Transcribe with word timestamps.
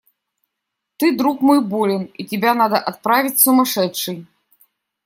Ты, 0.97 1.15
друг 1.15 1.41
мой, 1.41 1.61
болен, 1.63 2.05
и 2.15 2.25
тебя 2.25 2.55
надо 2.55 2.77
отправить 2.79 3.35
в 3.37 3.41
сумасшедший. 3.41 4.25